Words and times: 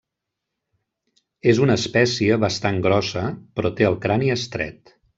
És 1.53 1.61
una 1.65 1.77
espècie 1.81 2.39
bastant 2.47 2.83
grossa, 2.89 3.27
però 3.59 3.75
té 3.81 3.89
el 3.93 4.03
crani 4.07 4.35
estret. 4.41 4.99